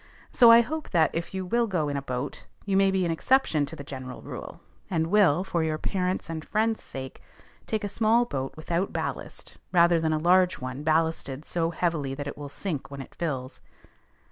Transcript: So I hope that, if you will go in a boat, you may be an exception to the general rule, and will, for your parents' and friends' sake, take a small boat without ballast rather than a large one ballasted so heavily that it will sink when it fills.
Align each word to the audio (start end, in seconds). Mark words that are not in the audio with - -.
So 0.31 0.49
I 0.49 0.61
hope 0.61 0.89
that, 0.89 1.11
if 1.13 1.31
you 1.31 1.45
will 1.45 1.67
go 1.67 1.87
in 1.87 1.95
a 1.95 2.01
boat, 2.01 2.47
you 2.65 2.75
may 2.75 2.89
be 2.89 3.05
an 3.05 3.11
exception 3.11 3.67
to 3.67 3.75
the 3.75 3.83
general 3.83 4.23
rule, 4.23 4.59
and 4.89 5.11
will, 5.11 5.43
for 5.43 5.63
your 5.63 5.77
parents' 5.77 6.27
and 6.27 6.43
friends' 6.43 6.81
sake, 6.81 7.21
take 7.67 7.83
a 7.83 7.87
small 7.87 8.25
boat 8.25 8.57
without 8.57 8.91
ballast 8.93 9.57
rather 9.71 9.99
than 9.99 10.11
a 10.11 10.17
large 10.17 10.55
one 10.57 10.81
ballasted 10.81 11.45
so 11.45 11.69
heavily 11.69 12.15
that 12.15 12.25
it 12.25 12.35
will 12.35 12.49
sink 12.49 12.89
when 12.89 12.99
it 13.01 13.13
fills. 13.13 13.61